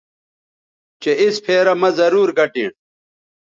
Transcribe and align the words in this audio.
چہء 1.01 1.17
اِس 1.21 1.35
پھیرہ 1.45 1.73
مہ 1.81 1.89
ضرور 1.97 2.29
گٹینݜ 2.37 2.75